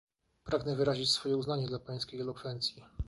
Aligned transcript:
Pragnę 0.43 0.75
wyrazić 0.75 1.11
swoje 1.11 1.37
uznanie 1.37 1.67
dla 1.67 1.79
pańskiej 1.79 2.21
elokwencji 2.21 2.83